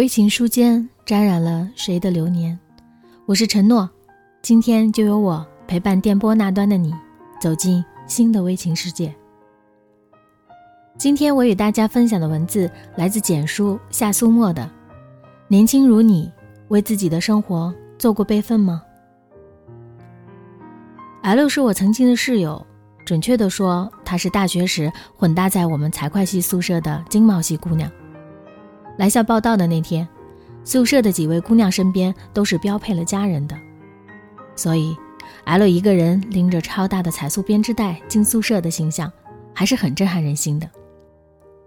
[0.00, 2.58] 微情书间沾染了谁的流年？
[3.26, 3.86] 我是承诺，
[4.40, 6.90] 今天就由我陪伴电波那端的你，
[7.38, 9.14] 走进新的微情世界。
[10.96, 14.62] 今天我与大家分享的文字来自简书夏苏沫的
[15.48, 16.32] 《年轻如你，
[16.68, 18.82] 为自己的生活做过备份吗
[21.20, 22.66] ？L 是我曾经的室友，
[23.04, 27.92] 准确的说，她是大学时混搭在我们财会系宿舍的经贸系姑娘。
[29.00, 30.06] 来校报道的那天，
[30.62, 33.56] 宿舍的几位姑娘身边都是标配了家人的，
[34.54, 34.94] 所以
[35.44, 39.10] L 一个人拎着超大的彩塑编织袋进宿舍的形象，
[39.54, 40.68] 还是很震撼人心的。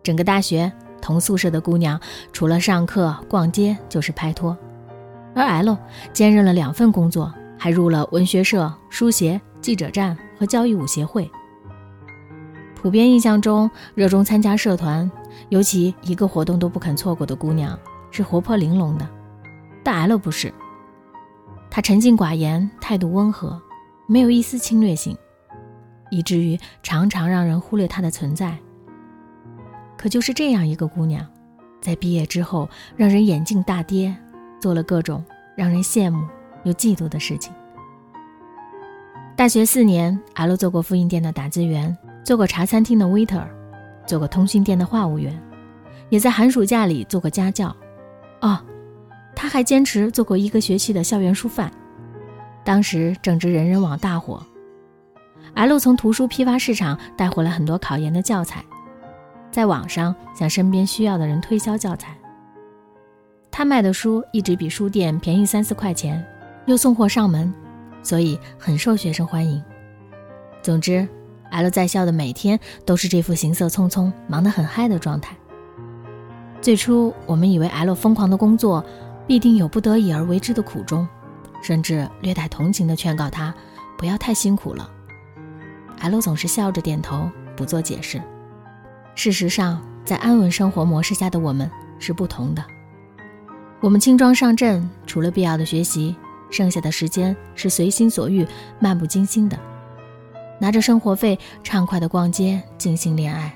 [0.03, 1.99] 整个大学同宿舍的姑娘，
[2.31, 4.55] 除了上课、逛街就是拍拖，
[5.33, 5.75] 而 L
[6.13, 11.27] 兼任了两份工作，还入了文学社、书协、记者站和交谊舞协会。
[12.75, 15.09] 普遍印象中，热衷参加社团。
[15.49, 17.77] 尤其一个活动都不肯错过的姑娘
[18.11, 19.07] 是活泼玲珑的，
[19.83, 20.53] 但 L 不是。
[21.69, 23.61] 她沉静寡言，态度温和，
[24.07, 25.17] 没有一丝侵略性，
[26.11, 28.57] 以至于常常让人忽略她的存在。
[29.97, 31.25] 可就是这样一个姑娘，
[31.81, 34.15] 在毕业之后让人眼镜大跌，
[34.59, 35.23] 做了各种
[35.55, 36.27] 让人羡慕
[36.63, 37.51] 又嫉妒的事情。
[39.35, 43.47] 大学四年，L 做过复印店的打字员，做过茶餐厅的 waiter。
[44.05, 45.37] 做过通讯店的话务员，
[46.09, 47.75] 也在寒暑假里做过家教。
[48.41, 48.59] 哦，
[49.35, 51.71] 他还坚持做过一个学期的校园书贩。
[52.63, 54.41] 当时正值人人网大火
[55.53, 58.63] ，L 从图书批发市场带回了很多考研的教材，
[59.51, 62.15] 在网上向身边需要的人推销教材。
[63.51, 66.25] 他卖的书一直比书店便宜三四块钱，
[66.65, 67.53] 又送货上门，
[68.01, 69.63] 所以很受学生欢迎。
[70.61, 71.07] 总之。
[71.53, 75.35] L 在校的每天都是这副行色匆匆、忙得很嗨的状态。
[76.61, 78.83] 最初，我们以为 L 疯狂的工作
[79.27, 81.07] 必定有不得已而为之的苦衷，
[81.61, 83.53] 甚至略带同情地劝告他
[83.97, 84.89] 不要太辛苦了。
[86.01, 88.19] L 总是笑着点头，不做解释。
[89.13, 91.69] 事实上，在安稳生活模式下的我们
[91.99, 92.63] 是不同的。
[93.79, 96.15] 我们轻装上阵，除了必要的学习，
[96.49, 98.47] 剩下的时间是随心所欲、
[98.79, 99.59] 漫不经心的。
[100.63, 103.53] 拿着生活费畅快的逛街，尽兴恋爱，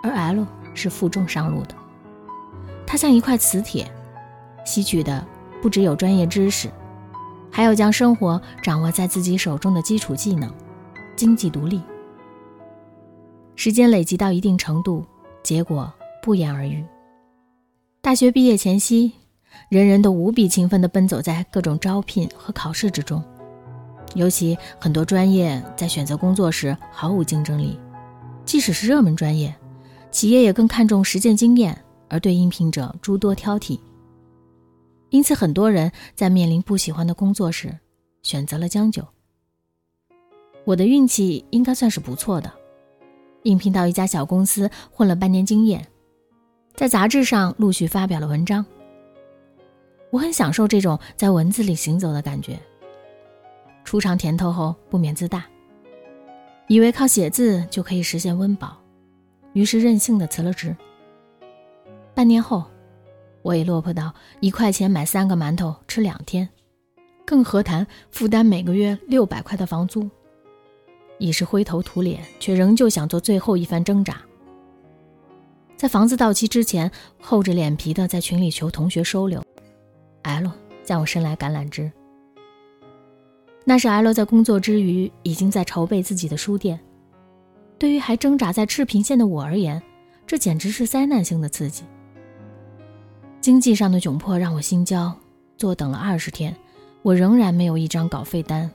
[0.00, 1.74] 而 L 是负重上路的。
[2.86, 3.90] 他像一块磁铁，
[4.64, 5.26] 吸取的
[5.60, 6.70] 不只有专业知识，
[7.50, 10.48] 还有将生活掌握在自己手中的基础技能，
[11.16, 11.82] 经济独立。
[13.56, 15.04] 时间累积到一定程度，
[15.42, 15.92] 结果
[16.22, 16.84] 不言而喻。
[18.00, 19.10] 大学毕业前夕，
[19.68, 23.20] 人人都无比勤奋地奔走在各种招聘和考试之中。
[24.14, 27.78] 尤其很多专业在选择工作时毫无竞争力，
[28.44, 29.54] 即使是热门专业，
[30.10, 31.76] 企业也更看重实践经验，
[32.08, 33.78] 而对应聘者诸多挑剔。
[35.10, 37.76] 因此，很多人在面临不喜欢的工作时，
[38.22, 39.06] 选择了将就。
[40.64, 42.50] 我的运气应该算是不错的，
[43.42, 45.86] 应聘到一家小公司混了半年经验，
[46.74, 48.64] 在杂志上陆续发表了文章。
[50.10, 52.58] 我很享受这种在文字里行走的感觉。
[53.84, 55.44] 初尝甜头后，不免自大，
[56.66, 58.76] 以为靠写字就可以实现温饱，
[59.52, 60.74] 于是任性的辞了职。
[62.14, 62.64] 半年后，
[63.42, 66.48] 我已落魄到一块钱买三个馒头吃两天，
[67.26, 70.08] 更何谈负担每个月六百块的房租？
[71.18, 74.20] 已是灰头土脸，却仍旧想做最后一番挣扎。
[75.76, 76.90] 在房子到期之前，
[77.20, 79.42] 厚着脸皮的在群里求同学收留。
[80.22, 80.50] L
[80.84, 81.92] 向我伸来橄榄枝。
[83.64, 86.78] 那是 L 在工作之余已经在筹备自己的书店。
[87.78, 89.82] 对于还挣扎在赤贫线的我而言，
[90.26, 91.82] 这简直是灾难性的刺激。
[93.40, 95.14] 经济上的窘迫让我心焦，
[95.56, 96.54] 坐等了二十天，
[97.02, 98.70] 我仍然没有一张稿费单，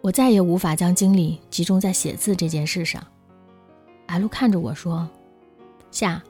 [0.00, 3.02] 我再也无法将精力集中在写字这件事上。
[4.06, 5.08] L 看着我说
[5.90, 6.22] ：“夏，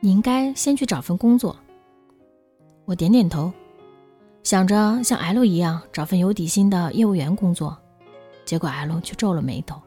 [0.00, 1.56] 你应该先去找份工作。”
[2.86, 3.52] 我点点头，
[4.44, 7.76] 想着像 L 一样找份有底薪的业务员工作，
[8.44, 9.80] 结果 L 却皱了眉头，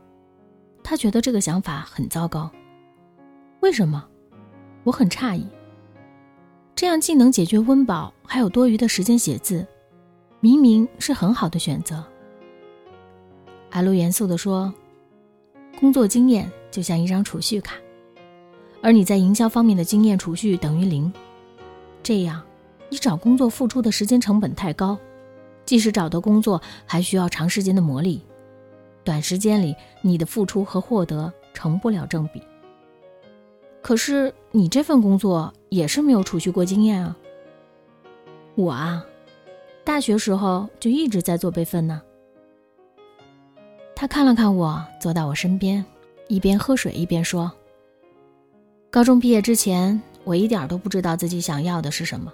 [0.83, 2.49] 他觉得这个想法很糟糕。
[3.59, 4.03] 为什么？
[4.83, 5.45] 我很诧异。
[6.73, 9.65] 这样既能解决温饱，还有多余的时间写字，
[10.39, 12.03] 明明是很好的选择。
[13.69, 14.73] L 严肃地说
[15.79, 17.75] ：“工作经验就像一张储蓄卡，
[18.81, 21.13] 而你在营销方面的经验储蓄等于零。
[22.01, 22.41] 这样，
[22.89, 24.97] 你找工作付出的时间成本太高，
[25.65, 28.21] 即使找到工作，还需要长时间的磨砺，
[29.03, 32.41] 短时间里你的付出和获得成不了正比。”
[33.81, 37.15] 可是你这份工作也是没有储蓄过经验啊。
[38.55, 39.05] 我啊，
[39.85, 42.01] 大学时候就一直在做备份呢。
[43.95, 45.83] 他看了看我，坐到我身边，
[46.27, 47.51] 一边喝水一边说
[48.91, 52.33] ：“高中毕业之前，我一点都不知道自己想要的是什么。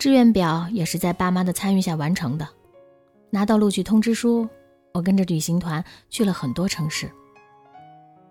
[0.00, 2.48] 志愿表也是在爸妈的参与下完成的。
[3.28, 4.48] 拿到录取通知书，
[4.94, 7.12] 我跟着旅行团去了很多城市，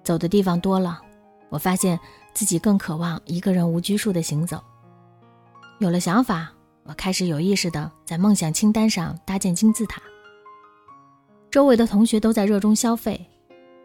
[0.04, 1.00] 走的地方多了。”
[1.50, 2.00] 我发现
[2.34, 4.60] 自己更渴望一个人无拘束的行走。
[5.78, 6.52] 有了想法，
[6.86, 10.02] 我开始有意识的在梦想清单上搭建金字塔。
[11.52, 13.24] 周围的同学都在热衷消费，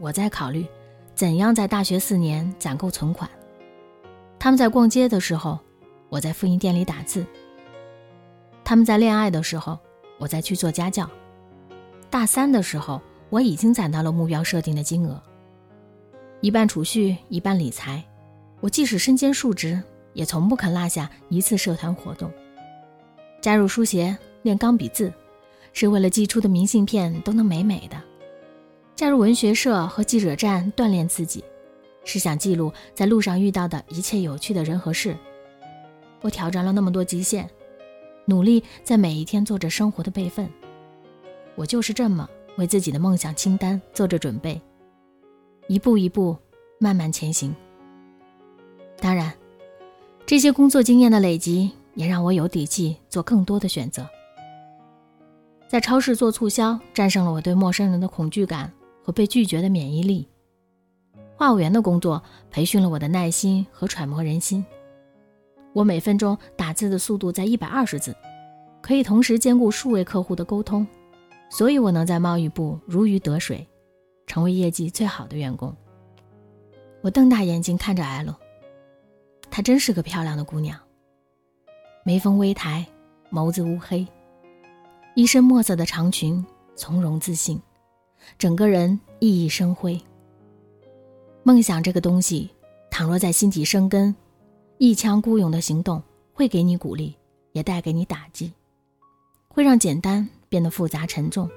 [0.01, 0.67] 我在考虑
[1.15, 3.29] 怎样在大学四年攒够存款。
[4.39, 5.59] 他们在逛街的时候，
[6.09, 7.23] 我在复印店里打字；
[8.65, 9.79] 他们在恋爱的时候，
[10.19, 11.09] 我在去做家教。
[12.09, 15.21] 大三的时候，我已经攒到了目标设定的金额。
[16.41, 18.03] 一半储蓄，一半理财。
[18.61, 19.83] 我即使身兼数职，
[20.15, 22.31] 也从不肯落下一次社团活动。
[23.43, 25.13] 加入书协练钢笔字，
[25.75, 27.97] 是为了寄出的明信片都能美美的；
[28.97, 31.45] 加入文学社和记者站锻炼自己，
[32.05, 35.15] 是想记录在路上遇到的一切有趣的人和事。
[36.23, 37.49] 我挑战了那么多极限，
[38.27, 40.49] 努力在每一天做着生活的备份。
[41.55, 44.61] 我就是这么为自己的梦想清单做着准备。
[45.69, 46.37] 一步一步，
[46.79, 47.55] 慢慢前行。
[48.99, 49.33] 当然，
[50.27, 54.07] 这些工作经验的累积也让我有底气做更多的选择。
[55.69, 58.73] 在超市做促销，战胜了我对陌生人的恐惧感
[59.03, 60.29] 和被拒绝的免疫力。
[61.37, 64.65] 话务员的工作培训了我的耐心和揣摩人心。
[65.75, 68.17] 我每分钟打字的速度在一百二十字，
[68.81, 70.87] 可以同时兼顾数位客户的沟通，
[71.51, 73.69] 所以我能在贸易部如鱼得水。
[74.27, 75.77] 成为业绩最好的员工。
[77.03, 78.35] 我瞪大眼睛看着 L，
[79.51, 80.81] 她真是个漂亮的姑娘。
[82.05, 82.87] 眉峰微抬，
[83.31, 84.07] 眸子乌黑，
[85.15, 86.45] 一身墨色的长裙，
[86.75, 87.61] 从容自信，
[88.39, 90.01] 整个人熠熠生辉。
[91.43, 92.51] 梦想这个东西，
[92.91, 94.17] 倘若在心底生根，
[94.79, 97.17] 一腔孤勇的行动会给你鼓励，
[97.53, 98.53] 也带给你打击，
[99.49, 101.49] 会让简单变得复杂沉重。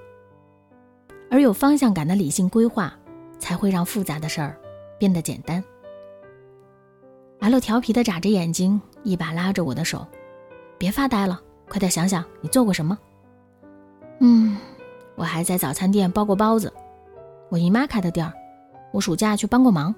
[1.30, 2.94] 而有方向感的理性规划，
[3.40, 4.56] 才会让复杂的事儿
[5.00, 5.64] 变得简单。
[7.40, 10.06] 阿乐调皮的眨着眼睛，一把拉着我的手
[10.78, 12.98] ：“别发呆了，快点想想你做过什么。
[14.22, 14.58] ”“嗯，
[15.16, 16.72] 我还在早餐店包过包子，
[17.50, 18.34] 我姨妈开的店儿，
[18.92, 19.94] 我暑假去帮过忙。”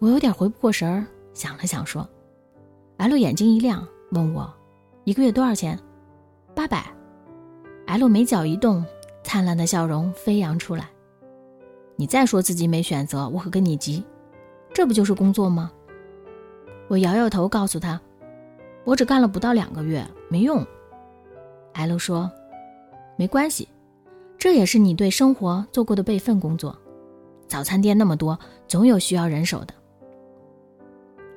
[0.00, 2.08] 我有点回不过神儿，想了想说
[2.98, 4.52] ：“：“L 眼睛一亮，问我：
[5.04, 5.78] 一个月多少钱？
[6.54, 6.84] 八百。”
[7.86, 8.84] ”L 眉角一动。
[9.22, 10.88] 灿烂的笑容飞扬出来。
[11.94, 14.02] 你再说自己没选择，我可跟你急。
[14.72, 15.70] 这不就是工作吗？
[16.88, 18.00] 我摇摇头，告诉他，
[18.82, 20.66] 我只干了不到两个月，没用。
[21.74, 22.28] ”L 说，
[23.14, 23.68] 没关系，
[24.36, 26.76] 这也是你对生活做过的备份工作。
[27.46, 29.74] 早餐店那么多，总有需要人手的。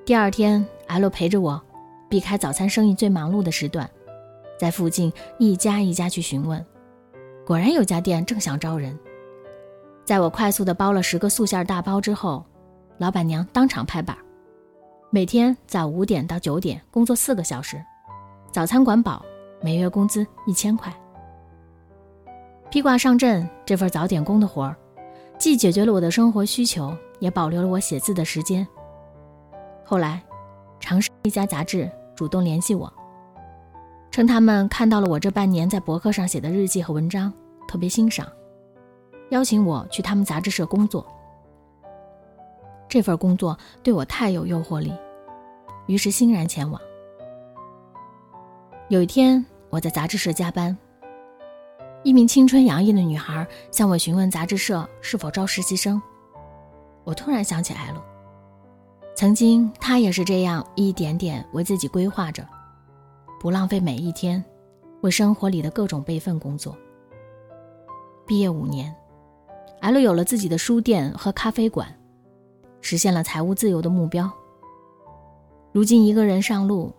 [0.05, 1.61] 第二天，，L 陪着我，
[2.09, 3.89] 避开早餐生意最忙碌的时段，
[4.59, 6.63] 在附近一家一家去询问。
[7.45, 8.99] 果然有家店正想招人，
[10.03, 12.43] 在我快速的包了十个素馅大包之后，
[12.97, 14.17] 老板娘当场拍板，
[15.09, 17.81] 每天早五点到九点工作四个小时，
[18.51, 19.25] 早餐管饱，
[19.61, 20.93] 每月工资一千块。
[22.69, 24.75] 披挂上阵这份早点工的活儿，
[25.37, 28.67] 既解决了我的生活需求，也保留了我写字的时间。
[29.83, 30.23] 后来，
[30.79, 32.91] 长沙一家杂志主动联系我。
[34.11, 37.33] 称他们看到了我这半年在博客上写的日记和文章，
[37.67, 38.27] 特别欣赏，
[39.31, 41.05] 邀请我去他们杂志社工作。
[42.87, 44.93] 这份工作对我太有诱惑力，
[45.87, 46.79] 于是欣然前往。
[48.87, 50.77] 有一天，我在杂志社加班，
[52.03, 55.99] 一名青春洋溢的女孩向我询问杂志社是否招实习生。
[57.03, 57.99] 我突然想起 L，
[59.15, 62.47] 曾经他也是这样一点点为自己规划着，
[63.39, 64.43] 不浪费每一天，
[65.01, 66.77] 为生活里的各种备份工作。
[68.25, 68.93] 毕业五年
[69.81, 71.87] ，L 有了自己的书店和咖啡馆，
[72.81, 74.31] 实现了财务自由的目标。
[75.71, 76.93] 如今一个人上路。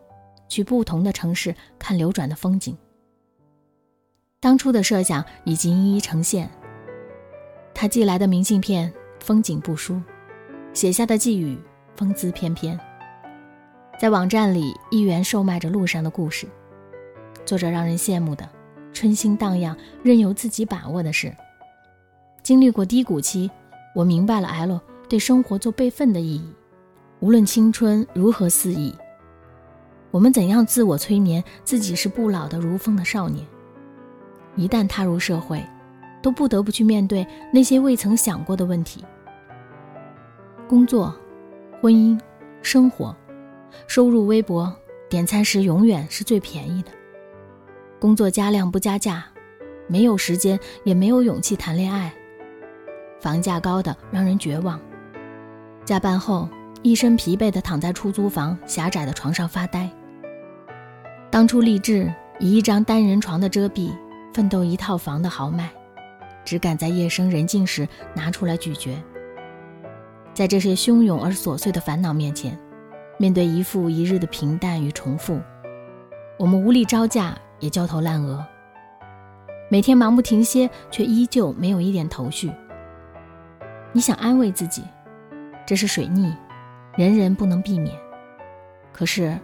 [0.46, 2.76] 去不同的城市看流转的风景。
[4.40, 6.48] 当初的设想已经一一呈现。
[7.74, 10.00] 他寄来的明信片风景不输，
[10.74, 11.58] 写下的寄语
[11.96, 12.78] 风姿翩翩。
[13.98, 16.46] 在网站里一元售卖着路上的故事，
[17.44, 18.48] 做着让人羡慕的
[18.92, 21.34] 春心荡漾、任由自己把握的事。
[22.42, 23.50] 经历过低谷期，
[23.94, 26.52] 我明白了 L 对生活做备份的意义。
[27.20, 28.94] 无论青春如何肆意。
[30.10, 33.46] 我们怎样自我催眠自己是不老的如风的少年？
[34.56, 35.64] 一旦踏入社会，
[36.22, 39.04] 都不得不去面对那些未曾想过的问题。
[40.68, 41.14] 工作、
[41.84, 42.18] 婚姻、
[42.62, 43.14] 生活，
[43.86, 44.72] 收入微薄，
[45.10, 46.90] 点餐时永远是最便宜的。
[48.00, 49.26] 工作加量不加价，
[49.86, 52.10] 没有时间也没有勇气谈恋爱。
[53.20, 54.80] 房价高的让人绝望。
[55.84, 56.48] 加班后，
[56.80, 59.86] 一身疲惫地躺在出租房狭窄的床上发呆。
[61.30, 62.10] 当初立志
[62.40, 63.92] 以一张单人床的遮蔽
[64.32, 65.70] 奋斗一套房的豪迈，
[66.46, 68.98] 只敢在夜深人静时拿出来咀嚼。
[70.34, 72.58] 在这些汹涌而琐碎的烦恼面前，
[73.16, 75.40] 面对一复一日的平淡与重复，
[76.38, 78.44] 我们无力招架，也焦头烂额。
[79.70, 82.52] 每天忙不停歇，却依旧没有一点头绪。
[83.92, 84.82] 你想安慰自己，
[85.64, 86.34] 这是水逆，
[86.96, 87.96] 人人不能避免。
[88.92, 89.38] 可是。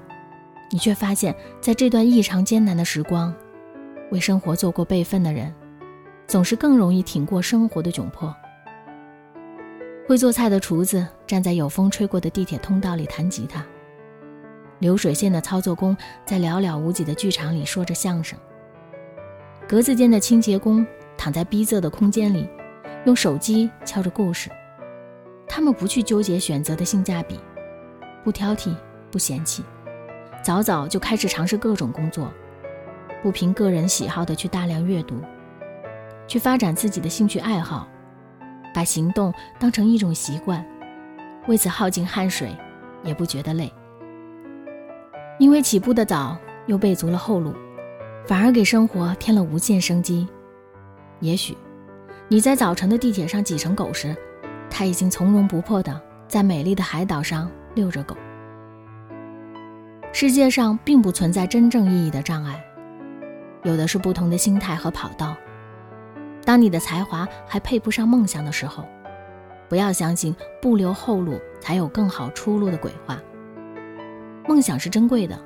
[0.72, 3.34] 你却发现，在这段异常艰难的时光，
[4.12, 5.52] 为生活做过备份的人，
[6.28, 8.32] 总是更容易挺过生活的窘迫。
[10.10, 13.64] 会做菜的厨子站在有风吹过的地铁通道里弹吉他，
[14.80, 18.36] 流水线的操作工在寥寥无几的剧场里说着相声，
[19.68, 20.84] 格子间的清洁工
[21.16, 22.48] 躺在逼仄的空间里，
[23.06, 24.50] 用手机敲着故事。
[25.46, 27.38] 他们不去纠结选择的性价比，
[28.24, 28.74] 不挑剔，
[29.12, 29.62] 不嫌弃。
[30.42, 32.32] 早早就开始尝试各种工作，
[33.22, 35.20] 不凭个人喜好的去大量阅读，
[36.26, 37.86] 去发展自己的兴趣爱好，
[38.72, 40.64] 把行动当成一种习惯，
[41.46, 42.56] 为此耗尽汗水，
[43.02, 43.72] 也不觉得累。
[45.38, 46.36] 因为起步的早，
[46.66, 47.54] 又备足了后路，
[48.26, 50.28] 反而给生活添了无限生机。
[51.20, 51.56] 也许，
[52.28, 54.14] 你在早晨的地铁上挤成狗时，
[54.68, 58.16] 他已经从容不迫地在美丽的海岛上遛着狗。
[60.12, 62.62] 世界上并不存在真正意义的障碍，
[63.62, 65.36] 有的是不同的心态和跑道。
[66.50, 68.84] 当你的才华还配不上梦想的时候，
[69.68, 73.16] 不要相信不留后路才有更好出路的鬼话。
[74.48, 75.38] 梦想是珍贵的，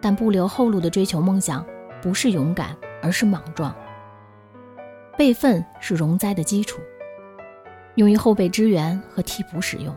[0.00, 1.62] 但不留后路的追求梦想
[2.00, 3.76] 不是勇敢，而是莽撞。
[5.18, 6.80] 备份是容灾的基础，
[7.96, 9.94] 用于后备支援和替补使用。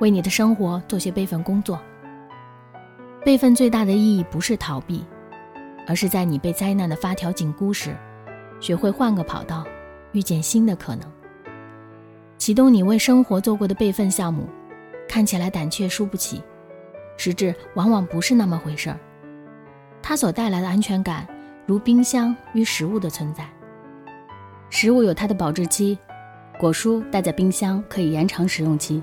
[0.00, 1.78] 为你的生活做些备份工作。
[3.22, 5.04] 备份最大的意义不是逃避，
[5.86, 7.94] 而是在你被灾难的发条紧箍时，
[8.60, 9.64] 学会换个跑道，
[10.12, 11.10] 遇见新的可能。
[12.38, 14.48] 启动你为生活做过的备份项目，
[15.08, 16.42] 看起来胆怯输不起，
[17.16, 18.98] 实质往往不是那么回事儿。
[20.02, 21.26] 它所带来的安全感，
[21.64, 23.48] 如冰箱与食物的存在。
[24.70, 25.98] 食物有它的保质期，
[26.58, 29.02] 果蔬待在冰箱可以延长使用期，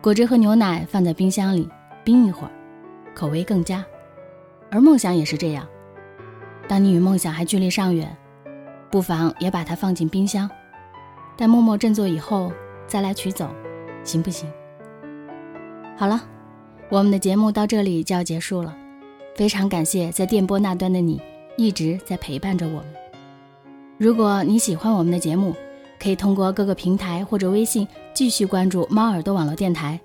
[0.00, 1.68] 果汁和牛奶放在冰箱里
[2.04, 2.50] 冰一会儿。
[3.14, 3.84] 口味更佳，
[4.70, 5.66] 而梦想也是这样。
[6.68, 8.16] 当你与梦想还距离尚远，
[8.90, 10.50] 不妨也把它放进冰箱，
[11.36, 12.52] 待默默振作以后
[12.86, 13.48] 再来取走，
[14.02, 14.50] 行不行？
[15.96, 16.20] 好了，
[16.88, 18.76] 我们的节目到这里就要结束了。
[19.36, 21.20] 非常感谢在电波那端的你
[21.56, 22.84] 一直在陪伴着我们。
[23.96, 25.54] 如果你喜欢我们的节目，
[25.98, 30.00] 可以通过各个平台或者微信继续关注猫耳朵网络电台。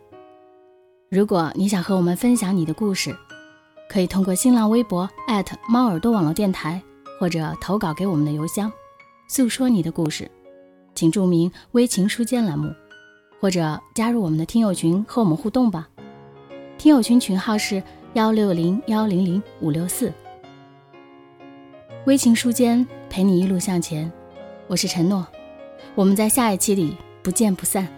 [1.10, 3.16] 如果你想和我们分享你的故事，
[3.90, 5.10] 可以通过新浪微博
[5.68, 6.82] 猫耳朵网络电台，
[7.20, 8.72] 或者投稿给我们的邮箱，
[9.28, 10.30] 诉说你的故事，
[10.94, 12.74] 请注明“微情书间”栏目，
[13.40, 15.88] 或者加入我们的听友群和我们互动吧。
[16.78, 17.82] 听友群群号是
[18.14, 20.12] 幺六零幺零零五六四。
[22.06, 24.12] 微情书间陪你一路向前，
[24.68, 25.26] 我是陈诺，
[25.96, 27.95] 我们在下一期里不见不散。